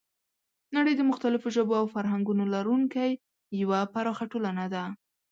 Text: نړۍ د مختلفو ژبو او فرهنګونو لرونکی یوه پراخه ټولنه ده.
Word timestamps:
نړۍ 0.75 0.93
د 0.97 1.01
مختلفو 1.11 1.47
ژبو 1.55 1.73
او 1.81 1.85
فرهنګونو 1.95 2.43
لرونکی 2.53 3.09
یوه 3.61 3.79
پراخه 3.93 4.25
ټولنه 4.31 4.65
ده. 4.73 4.83